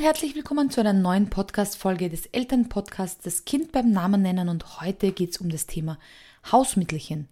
herzlich 0.00 0.34
willkommen 0.34 0.70
zu 0.70 0.80
einer 0.80 0.92
neuen 0.92 1.30
Podcast-Folge 1.30 2.10
des 2.10 2.26
Elternpodcasts 2.26 3.22
Das 3.22 3.44
Kind 3.44 3.70
beim 3.70 3.92
Namen 3.92 4.20
nennen 4.20 4.48
und 4.48 4.80
heute 4.80 5.12
geht 5.12 5.30
es 5.30 5.38
um 5.38 5.50
das 5.50 5.66
Thema 5.66 6.00
Hausmittelchen. 6.50 7.28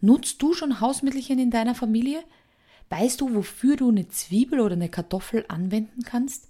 Nutzt 0.00 0.42
du 0.42 0.54
schon 0.54 0.80
Hausmittelchen 0.80 1.38
in 1.38 1.52
deiner 1.52 1.76
Familie? 1.76 2.24
Weißt 2.90 3.20
du, 3.20 3.36
wofür 3.36 3.76
du 3.76 3.90
eine 3.90 4.08
Zwiebel 4.08 4.58
oder 4.58 4.74
eine 4.74 4.88
Kartoffel 4.88 5.44
anwenden 5.46 6.02
kannst? 6.02 6.48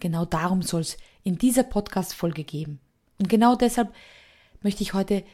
Genau 0.00 0.24
darum 0.24 0.62
soll 0.62 0.80
es 0.80 0.96
in 1.24 1.36
dieser 1.36 1.64
Podcast-Folge 1.64 2.44
gehen. 2.44 2.80
Und 3.18 3.28
genau 3.28 3.56
deshalb 3.56 3.92
möchte 4.62 4.82
ich 4.82 4.94
heute 4.94 5.24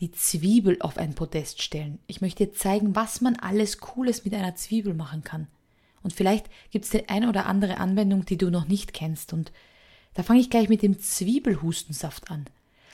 die 0.00 0.10
Zwiebel 0.10 0.78
auf 0.80 0.98
ein 0.98 1.14
Podest 1.14 1.62
stellen. 1.62 2.00
Ich 2.08 2.22
möchte 2.22 2.44
dir 2.44 2.54
zeigen, 2.54 2.96
was 2.96 3.20
man 3.20 3.36
alles 3.36 3.78
Cooles 3.78 4.24
mit 4.24 4.34
einer 4.34 4.56
Zwiebel 4.56 4.94
machen 4.94 5.22
kann. 5.22 5.46
Und 6.02 6.12
vielleicht 6.12 6.46
gibt 6.70 6.84
es 6.84 6.90
die 6.90 7.08
eine 7.08 7.28
oder 7.28 7.46
andere 7.46 7.78
Anwendung, 7.78 8.24
die 8.24 8.38
du 8.38 8.50
noch 8.50 8.66
nicht 8.66 8.92
kennst. 8.92 9.32
Und 9.32 9.52
da 10.14 10.22
fange 10.22 10.40
ich 10.40 10.50
gleich 10.50 10.68
mit 10.68 10.82
dem 10.82 10.98
Zwiebelhustensaft 10.98 12.30
an. 12.30 12.46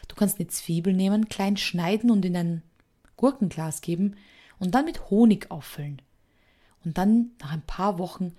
Du 0.09 0.15
kannst 0.15 0.38
eine 0.38 0.48
Zwiebel 0.48 0.92
nehmen, 0.92 1.29
klein 1.29 1.56
schneiden 1.56 2.10
und 2.10 2.24
in 2.24 2.37
ein 2.37 2.62
Gurkenglas 3.16 3.80
geben 3.80 4.16
und 4.59 4.74
dann 4.74 4.84
mit 4.84 5.10
Honig 5.10 5.51
auffüllen. 5.51 6.02
Und 6.84 6.98
dann 6.98 7.30
nach 7.41 7.52
ein 7.52 7.62
paar 7.62 7.98
Wochen 7.98 8.34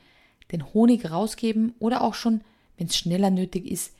den 0.51 0.73
Honig 0.73 1.09
rausgeben 1.09 1.73
oder 1.79 2.01
auch 2.01 2.13
schon, 2.13 2.41
wenn 2.77 2.87
es 2.87 2.97
schneller 2.97 3.29
nötig 3.29 3.65
ist, 3.65 3.93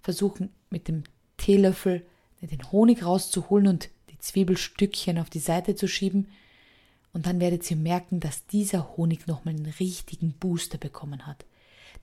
versuchen 0.00 0.50
mit 0.70 0.88
dem 0.88 1.04
Teelöffel 1.36 2.04
den 2.40 2.72
Honig 2.72 3.04
rauszuholen 3.04 3.68
und 3.68 3.88
die 4.10 4.18
Zwiebelstückchen 4.18 5.18
auf 5.18 5.30
die 5.30 5.38
Seite 5.38 5.76
zu 5.76 5.86
schieben 5.86 6.28
und 7.12 7.26
dann 7.26 7.40
werdet 7.40 7.70
ihr 7.70 7.76
merken, 7.76 8.20
dass 8.20 8.46
dieser 8.46 8.96
Honig 8.96 9.26
nochmal 9.26 9.54
einen 9.54 9.72
richtigen 9.78 10.32
Booster 10.32 10.78
bekommen 10.78 11.26
hat. 11.26 11.44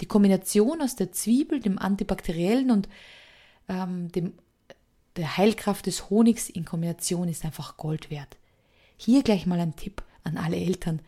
Die 0.02 0.06
Kombination 0.06 0.82
aus 0.82 0.96
der 0.96 1.12
Zwiebel, 1.12 1.60
dem 1.60 1.78
antibakteriellen 1.78 2.72
und 2.72 2.88
ähm, 3.68 4.12
dem, 4.12 4.34
der 5.16 5.38
Heilkraft 5.38 5.88
des 5.88 6.10
Honigs 6.10 6.50
in 6.50 6.66
Kombination 6.66 7.28
ist 7.28 7.44
einfach 7.44 7.78
Gold 7.78 8.10
wert. 8.10 8.38
Hier 8.98 9.24
gleich 9.24 9.46
mal 9.46 9.60
ein 9.60 9.76
Tipp 9.76 10.04
an 10.24 10.38
alle 10.38 10.58
Eltern. 10.58 11.02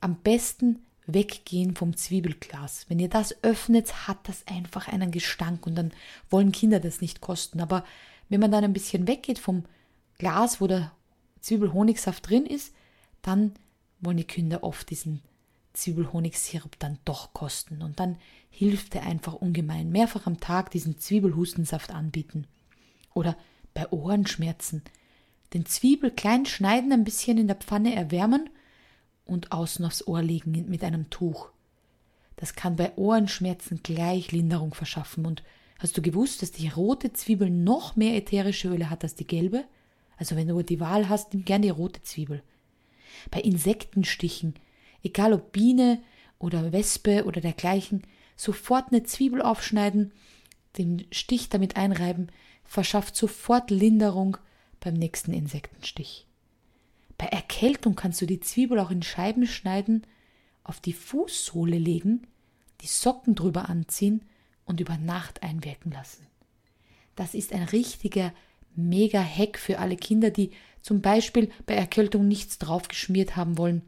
Am 0.00 0.16
besten 0.16 0.80
weggehen 1.06 1.76
vom 1.76 1.96
Zwiebelglas. 1.96 2.86
Wenn 2.88 2.98
ihr 2.98 3.08
das 3.08 3.42
öffnet, 3.42 4.08
hat 4.08 4.28
das 4.28 4.46
einfach 4.46 4.88
einen 4.88 5.10
Gestank 5.10 5.66
und 5.66 5.76
dann 5.76 5.92
wollen 6.30 6.52
Kinder 6.52 6.80
das 6.80 7.00
nicht 7.00 7.20
kosten. 7.20 7.60
Aber 7.60 7.84
wenn 8.28 8.40
man 8.40 8.50
dann 8.50 8.64
ein 8.64 8.72
bisschen 8.72 9.06
weggeht 9.06 9.38
vom 9.38 9.64
Glas, 10.18 10.60
wo 10.60 10.66
der 10.66 10.92
Zwiebelhonigsaft 11.40 12.28
drin 12.28 12.46
ist, 12.46 12.73
dann 13.26 13.54
wollen 14.00 14.18
die 14.18 14.24
Kinder 14.24 14.62
oft 14.62 14.90
diesen 14.90 15.22
Zwiebelhonigsirup 15.72 16.78
dann 16.78 16.98
doch 17.04 17.32
kosten. 17.32 17.82
Und 17.82 18.00
dann 18.00 18.16
hilft 18.50 18.94
er 18.94 19.02
einfach 19.02 19.34
ungemein. 19.34 19.90
Mehrfach 19.90 20.26
am 20.26 20.40
Tag 20.40 20.70
diesen 20.70 20.98
Zwiebelhustensaft 20.98 21.90
anbieten. 21.90 22.46
Oder 23.12 23.36
bei 23.72 23.90
Ohrenschmerzen. 23.90 24.82
Den 25.52 25.66
Zwiebel 25.66 26.10
klein 26.10 26.46
schneiden, 26.46 26.92
ein 26.92 27.04
bisschen 27.04 27.38
in 27.38 27.48
der 27.48 27.56
Pfanne 27.56 27.94
erwärmen 27.94 28.50
und 29.24 29.52
außen 29.52 29.84
aufs 29.84 30.06
Ohr 30.06 30.22
legen 30.22 30.66
mit 30.68 30.84
einem 30.84 31.10
Tuch. 31.10 31.50
Das 32.36 32.54
kann 32.54 32.76
bei 32.76 32.92
Ohrenschmerzen 32.96 33.80
gleich 33.82 34.32
Linderung 34.32 34.74
verschaffen. 34.74 35.26
Und 35.26 35.42
hast 35.78 35.96
du 35.96 36.02
gewusst, 36.02 36.42
dass 36.42 36.52
die 36.52 36.68
rote 36.68 37.12
Zwiebel 37.12 37.50
noch 37.50 37.96
mehr 37.96 38.16
ätherische 38.16 38.68
Öle 38.68 38.90
hat 38.90 39.02
als 39.02 39.14
die 39.14 39.26
gelbe? 39.26 39.64
Also 40.16 40.36
wenn 40.36 40.48
du 40.48 40.62
die 40.62 40.80
Wahl 40.80 41.08
hast, 41.08 41.32
nimm 41.32 41.44
gern 41.44 41.62
die 41.62 41.70
rote 41.70 42.02
Zwiebel 42.02 42.42
bei 43.30 43.40
Insektenstichen, 43.40 44.54
egal 45.02 45.32
ob 45.32 45.52
Biene 45.52 46.02
oder 46.38 46.72
Wespe 46.72 47.24
oder 47.24 47.40
dergleichen, 47.40 48.02
sofort 48.36 48.88
eine 48.90 49.02
Zwiebel 49.04 49.42
aufschneiden, 49.42 50.12
den 50.78 51.06
Stich 51.12 51.48
damit 51.48 51.76
einreiben, 51.76 52.30
verschafft 52.64 53.16
sofort 53.16 53.70
Linderung 53.70 54.36
beim 54.80 54.94
nächsten 54.94 55.32
Insektenstich. 55.32 56.26
Bei 57.16 57.26
Erkältung 57.26 57.94
kannst 57.94 58.20
du 58.20 58.26
die 58.26 58.40
Zwiebel 58.40 58.78
auch 58.78 58.90
in 58.90 59.02
Scheiben 59.02 59.46
schneiden, 59.46 60.06
auf 60.64 60.80
die 60.80 60.92
Fußsohle 60.92 61.78
legen, 61.78 62.26
die 62.80 62.86
Socken 62.86 63.34
drüber 63.34 63.68
anziehen 63.68 64.22
und 64.64 64.80
über 64.80 64.96
Nacht 64.96 65.42
einwirken 65.42 65.92
lassen. 65.92 66.26
Das 67.14 67.34
ist 67.34 67.52
ein 67.52 67.62
richtiger 67.62 68.32
Mega-Hack 68.74 69.58
für 69.58 69.78
alle 69.78 69.96
Kinder, 69.96 70.30
die 70.30 70.50
zum 70.84 71.00
Beispiel 71.00 71.50
bei 71.64 71.74
Erkältung 71.74 72.28
nichts 72.28 72.58
draufgeschmiert 72.58 73.36
haben 73.36 73.56
wollen 73.56 73.80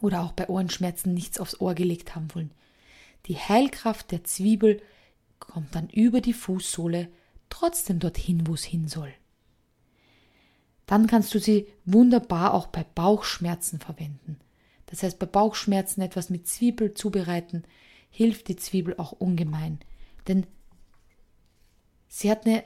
oder 0.00 0.24
auch 0.24 0.32
bei 0.32 0.48
Ohrenschmerzen 0.48 1.14
nichts 1.14 1.38
aufs 1.38 1.60
Ohr 1.60 1.74
gelegt 1.74 2.16
haben 2.16 2.34
wollen. 2.34 2.50
Die 3.26 3.36
Heilkraft 3.36 4.10
der 4.10 4.24
Zwiebel 4.24 4.82
kommt 5.38 5.72
dann 5.76 5.88
über 5.88 6.20
die 6.20 6.32
Fußsohle 6.32 7.08
trotzdem 7.50 8.00
dorthin, 8.00 8.48
wo 8.48 8.54
es 8.54 8.64
hin 8.64 8.88
soll. 8.88 9.14
Dann 10.86 11.06
kannst 11.06 11.32
du 11.34 11.38
sie 11.38 11.68
wunderbar 11.84 12.52
auch 12.52 12.66
bei 12.66 12.82
Bauchschmerzen 12.82 13.78
verwenden. 13.78 14.40
Das 14.86 15.04
heißt, 15.04 15.20
bei 15.20 15.26
Bauchschmerzen 15.26 16.02
etwas 16.02 16.30
mit 16.30 16.48
Zwiebel 16.48 16.94
zubereiten, 16.94 17.62
hilft 18.10 18.48
die 18.48 18.56
Zwiebel 18.56 18.96
auch 18.96 19.12
ungemein. 19.12 19.78
Denn 20.26 20.48
sie 22.08 22.28
hat 22.28 22.44
eine 22.44 22.64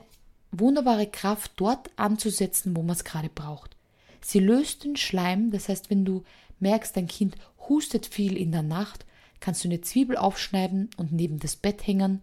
wunderbare 0.51 1.07
Kraft, 1.07 1.53
dort 1.57 1.89
anzusetzen, 1.95 2.75
wo 2.75 2.81
man 2.81 2.95
es 2.95 3.03
gerade 3.03 3.29
braucht. 3.29 3.75
Sie 4.21 4.39
löst 4.39 4.83
den 4.83 4.95
Schleim, 4.95 5.51
das 5.51 5.69
heißt, 5.69 5.89
wenn 5.89 6.05
du 6.05 6.23
merkst, 6.59 6.95
dein 6.95 7.07
Kind 7.07 7.35
hustet 7.67 8.05
viel 8.05 8.35
in 8.35 8.51
der 8.51 8.63
Nacht, 8.63 9.05
kannst 9.39 9.63
du 9.63 9.67
eine 9.67 9.81
Zwiebel 9.81 10.17
aufschneiden 10.17 10.89
und 10.97 11.11
neben 11.11 11.39
das 11.39 11.55
Bett 11.55 11.85
hängen. 11.85 12.21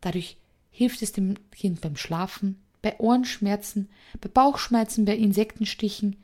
Dadurch 0.00 0.36
hilft 0.70 1.02
es 1.02 1.12
dem 1.12 1.34
Kind 1.50 1.80
beim 1.80 1.96
Schlafen, 1.96 2.62
bei 2.80 2.98
Ohrenschmerzen, 2.98 3.88
bei 4.20 4.28
Bauchschmerzen, 4.28 5.04
bei 5.04 5.16
Insektenstichen, 5.16 6.16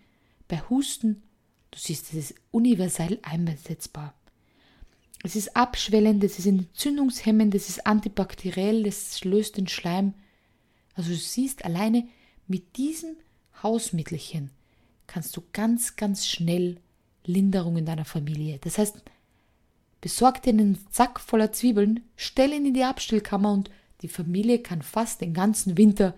bei 0.48 0.62
Husten. 0.68 1.22
Du 1.70 1.78
siehst, 1.78 2.12
es 2.12 2.30
ist 2.30 2.34
universell 2.50 3.18
einsetzbar. 3.22 4.14
Es 5.22 5.36
ist 5.36 5.56
abschwellend, 5.56 6.22
es 6.24 6.38
ist 6.38 6.46
entzündungshemmend, 6.46 7.54
es 7.54 7.68
ist 7.68 7.86
antibakteriell, 7.86 8.86
es 8.86 9.24
löst 9.24 9.56
den 9.56 9.68
Schleim. 9.68 10.14
Also 10.98 11.10
du 11.10 11.16
siehst 11.16 11.64
alleine 11.64 12.08
mit 12.48 12.76
diesem 12.76 13.14
Hausmittelchen 13.62 14.50
kannst 15.06 15.36
du 15.36 15.42
ganz, 15.52 15.94
ganz 15.94 16.26
schnell 16.26 16.80
Linderung 17.24 17.76
in 17.76 17.86
deiner 17.86 18.04
Familie. 18.04 18.58
Das 18.62 18.78
heißt, 18.78 19.00
besorg 20.00 20.42
dir 20.42 20.50
einen 20.50 20.84
Sack 20.90 21.20
voller 21.20 21.52
Zwiebeln, 21.52 22.00
stell 22.16 22.52
ihn 22.52 22.66
in 22.66 22.74
die 22.74 22.82
Abstellkammer 22.82 23.52
und 23.52 23.70
die 24.02 24.08
Familie 24.08 24.58
kann 24.58 24.82
fast 24.82 25.20
den 25.20 25.34
ganzen 25.34 25.78
Winter 25.78 26.14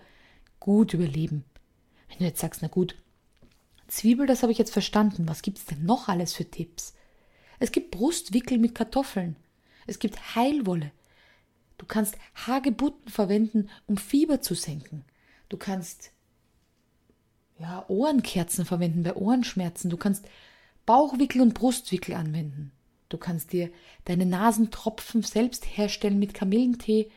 gut 0.59 0.95
überleben. 0.95 1.43
Wenn 2.09 2.17
du 2.17 2.25
jetzt 2.25 2.41
sagst, 2.41 2.63
na 2.63 2.67
gut, 2.67 2.95
Zwiebel, 3.87 4.25
das 4.25 4.41
habe 4.41 4.51
ich 4.51 4.57
jetzt 4.57 4.73
verstanden. 4.73 5.27
Was 5.27 5.43
gibt 5.43 5.59
es 5.59 5.65
denn 5.65 5.85
noch 5.85 6.07
alles 6.07 6.33
für 6.33 6.49
Tipps? 6.49 6.95
Es 7.59 7.71
gibt 7.71 7.91
Brustwickel 7.91 8.57
mit 8.57 8.73
Kartoffeln. 8.73 9.35
Es 9.85 9.99
gibt 9.99 10.35
Heilwolle. 10.35 10.91
Du 11.81 11.87
kannst 11.87 12.15
Hagebutten 12.35 13.09
verwenden, 13.09 13.67
um 13.87 13.97
Fieber 13.97 14.39
zu 14.39 14.53
senken. 14.53 15.03
Du 15.49 15.57
kannst 15.57 16.11
ja, 17.57 17.83
Ohrenkerzen 17.87 18.65
verwenden 18.65 19.01
bei 19.01 19.15
Ohrenschmerzen. 19.15 19.89
Du 19.89 19.97
kannst 19.97 20.27
Bauchwickel 20.85 21.41
und 21.41 21.55
Brustwickel 21.55 22.13
anwenden. 22.13 22.71
Du 23.09 23.17
kannst 23.17 23.51
dir 23.51 23.71
deine 24.05 24.27
Nasentropfen 24.27 25.23
selbst 25.23 25.65
herstellen 25.75 26.19
mit 26.19 26.35
Kamillentee. 26.35 27.09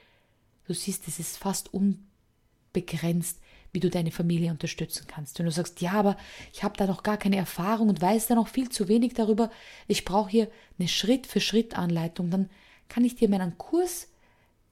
Du 0.67 0.73
siehst, 0.73 1.09
es 1.09 1.19
ist 1.19 1.37
fast 1.37 1.69
unbegrenzt, 1.75 3.41
wie 3.73 3.81
du 3.81 3.91
deine 3.91 4.13
Familie 4.13 4.51
unterstützen 4.51 5.05
kannst. 5.07 5.39
Wenn 5.39 5.45
du 5.45 5.53
sagst, 5.53 5.83
ja, 5.83 5.93
aber 5.93 6.17
ich 6.55 6.65
habe 6.65 6.79
da 6.79 6.87
noch 6.87 7.03
gar 7.03 7.19
keine 7.19 7.37
Erfahrung 7.37 7.91
und 7.91 8.01
weiß 8.01 8.29
da 8.29 8.35
noch 8.35 8.49
viel 8.49 8.71
zu 8.71 8.89
wenig 8.89 9.13
darüber, 9.13 9.51
ich 9.89 10.07
brauche 10.07 10.31
hier 10.31 10.51
eine 10.79 10.89
Schritt-für-Schritt-Anleitung, 10.89 12.31
dann 12.31 12.49
kann 12.89 13.05
ich 13.05 13.15
dir 13.15 13.29
meinen 13.29 13.59
Kurs 13.59 14.09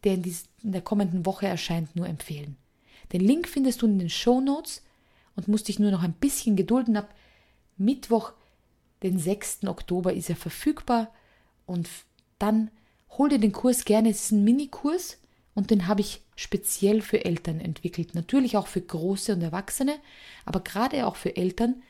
der 0.05 0.15
in, 0.15 0.35
der 0.63 0.83
kommenden 0.83 1.27
Woche 1.27 1.47
erscheint, 1.47 1.95
nur 1.97 2.09
empfehlen. 2.09 2.57
Den 3.13 3.21
Link 3.21 3.49
findest 3.49 3.83
du 3.83 3.87
in 3.87 3.99
den 3.99 4.11
Show 4.11 4.41
Notes 4.41 4.83
und 5.37 5.49
musst 5.49 5.69
dich 5.69 5.79
nur 5.79 5.91
noch 5.91 6.03
ein 6.03 6.15
bisschen 6.15 6.57
gedulden. 6.57 6.97
Ab 6.97 7.15
Mittwoch, 7.77 8.33
den 9.03 9.19
6. 9.19 9.65
Oktober, 9.67 10.13
ist 10.13 10.31
er 10.31 10.37
verfügbar 10.37 11.13
und 11.67 11.89
dann 12.39 12.71
hol 13.11 13.29
dir 13.29 13.39
den 13.39 13.53
Kurs 13.53 13.85
gerne. 13.85 14.11
Es 14.11 14.25
ist 14.25 14.33
ein 14.33 14.45
Minikurs 14.45 15.19
und 15.55 15.71
den 15.71 15.87
habe 15.87 16.01
ich 16.01 16.23
speziell 16.37 17.03
für 17.03 17.25
Eltern 17.25 17.61
entwickelt. 17.61 18.15
Natürlich 18.15 18.57
auch 18.57 18.67
für 18.67 18.81
Große 18.81 19.35
und 19.35 19.43
Erwachsene, 19.43 19.97
aber 20.45 20.61
gerade 20.61 21.07
auch 21.07 21.17
für 21.17 21.37
Eltern, 21.37 21.83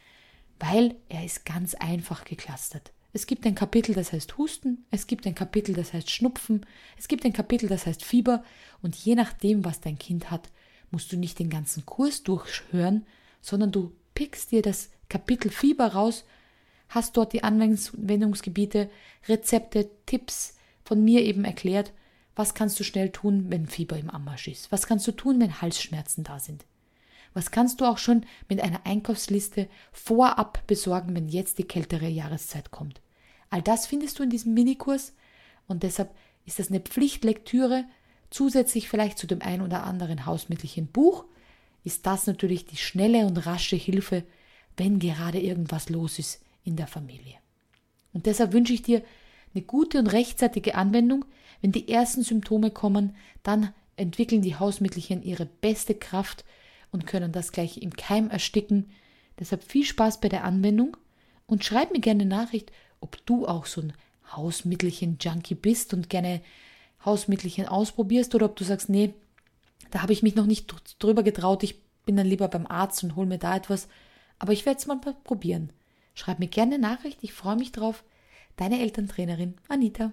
weil 0.59 0.97
er 1.09 1.25
ist 1.25 1.44
ganz 1.44 1.75
einfach 1.75 2.25
geklustert. 2.25 2.93
Es 3.12 3.26
gibt 3.26 3.47
ein 3.47 3.55
Kapitel, 3.55 3.94
das 3.94 4.12
heißt 4.12 4.38
Husten, 4.38 4.87
es 4.91 5.06
gibt 5.06 5.26
ein 5.26 5.35
Kapitel, 5.35 5.75
das 5.75 5.93
heißt 5.93 6.11
Schnupfen, 6.11 6.64
es 6.97 7.09
gibt 7.09 7.26
ein 7.26 7.35
Kapitel, 7.35 7.69
das 7.69 7.87
heißt 7.87 8.05
Fieber 8.05 8.43
und 8.81 8.97
je 8.97 9.14
nachdem, 9.14 9.64
was 9.64 9.81
dein 9.81 9.99
Kind 9.99 10.31
hat, 10.31 10.50
musst 10.91 11.12
du 11.12 11.17
nicht 11.19 11.38
den 11.38 11.50
ganzen 11.50 11.85
Kurs 11.85 12.23
durchhören, 12.23 13.06
sondern 13.43 13.70
du 13.70 13.93
pickst 14.14 14.50
dir 14.50 14.62
das 14.62 14.91
Kapitel 15.11 15.50
Fieber 15.50 15.88
raus, 15.88 16.25
hast 16.88 17.17
dort 17.17 17.32
die 17.35 17.44
Anwendungsgebiete, 17.44 18.91
Rezepte, 19.29 19.91
Tipps 20.06 20.56
von 20.85 21.03
mir 21.05 21.23
eben 21.23 21.44
erklärt 21.44 21.93
Was 22.35 22.55
kannst 22.55 22.81
du 22.81 22.85
schnell 22.85 23.11
tun, 23.11 23.50
wenn 23.50 23.67
Fieber 23.67 23.99
im 23.99 24.09
Anmarsch 24.09 24.49
ist? 24.49 24.73
Was 24.73 24.87
kannst 24.87 25.06
du 25.06 25.12
tun, 25.12 25.38
wenn 25.38 25.61
Halsschmerzen 25.61 26.25
da 26.25 26.38
sind? 26.38 26.64
Was 27.34 27.50
kannst 27.50 27.81
du 27.81 27.84
auch 27.84 27.99
schon 27.99 28.26
mit 28.49 28.61
einer 28.61 28.84
Einkaufsliste 28.84 29.69
vorab 29.93 30.67
besorgen, 30.67 31.14
wenn 31.14 31.29
jetzt 31.29 31.58
die 31.58 31.64
kältere 31.64 32.08
Jahreszeit 32.08 32.70
kommt? 32.70 33.00
All 33.50 33.62
das 33.62 33.87
findest 33.87 34.19
du 34.19 34.23
in 34.23 34.31
diesem 34.31 34.55
Minikurs 34.55 35.14
und 35.67 35.82
deshalb 35.82 36.14
ist 36.46 36.58
das 36.58 36.69
eine 36.69 36.81
Pflichtlektüre. 36.81 37.84
Zusätzlich 38.31 38.88
vielleicht 38.88 39.19
zu 39.19 39.26
dem 39.26 39.43
ein 39.43 39.61
oder 39.61 39.84
anderen 39.84 40.26
hausmittelchen 40.26 40.87
Buch 40.87 41.25
ist 41.84 42.06
das 42.06 42.26
natürlich 42.26 42.67
die 42.67 42.76
schnelle 42.76 43.26
und 43.26 43.38
rasche 43.46 43.76
Hilfe, 43.76 44.25
wenn 44.76 44.99
gerade 44.99 45.40
irgendwas 45.40 45.88
los 45.88 46.19
ist 46.19 46.43
in 46.64 46.76
der 46.76 46.87
Familie. 46.87 47.37
Und 48.12 48.26
deshalb 48.26 48.52
wünsche 48.52 48.73
ich 48.73 48.82
dir 48.82 49.02
eine 49.55 49.62
gute 49.62 49.99
und 49.99 50.06
rechtzeitige 50.06 50.75
Anwendung. 50.75 51.25
Wenn 51.61 51.73
die 51.73 51.88
ersten 51.88 52.23
Symptome 52.23 52.70
kommen, 52.70 53.14
dann 53.43 53.73
entwickeln 53.96 54.43
die 54.43 54.56
Hausmittelchen 54.56 55.23
ihre 55.23 55.46
beste 55.46 55.94
Kraft 55.94 56.44
und 56.93 57.06
können 57.06 57.33
das 57.33 57.50
gleich 57.50 57.79
im 57.79 57.94
Keim 57.94 58.31
ersticken. 58.31 58.91
Deshalb 59.41 59.65
viel 59.65 59.85
Spaß 59.85 60.21
bei 60.21 60.29
der 60.29 60.44
Anwendung 60.44 60.97
und 61.47 61.65
schreib 61.65 61.93
mir 61.93 62.00
gerne 62.00 62.27
Nachricht, 62.27 62.71
ob 63.00 63.25
du 63.27 63.49
auch 63.49 63.67
so 63.67 63.81
ein 63.81 63.93
Hausmittelchen-Junkie 64.31 65.56
bist 65.56 65.93
und 65.93 66.09
gerne 66.09 66.41
Hausmittelchen 67.05 67.67
ausprobierst 67.67 68.35
oder 68.35 68.47
ob 68.47 68.56
du 68.56 68.65
sagst, 68.65 68.89
nee, 68.89 69.15
da 69.91 70.03
habe 70.03 70.12
ich 70.12 70.23
mich 70.23 70.37
noch 70.37 70.47
nicht 70.47 70.73
drüber 71.00 71.23
getraut, 71.23 71.62
ich 71.62 71.83
bin 72.05 72.17
dann 72.17 72.27
lieber 72.27 72.49
beim 72.49 72.67
Arzt 72.67 73.03
und 73.05 73.17
hol 73.17 73.27
mir 73.27 73.38
da 73.38 73.56
etwas. 73.56 73.88
Aber 74.38 74.53
ich 74.53 74.67
werde 74.67 74.79
es 74.79 74.87
mal 74.87 74.99
probieren. 75.25 75.71
Schreib 76.15 76.38
mir 76.38 76.49
gerne 76.49 76.79
Nachricht, 76.79 77.19
ich 77.23 77.33
freue 77.33 77.56
mich 77.56 77.73
drauf. 77.73 78.05
Deine 78.56 78.81
Elterntrainerin 78.81 79.55
Anita. 79.69 80.12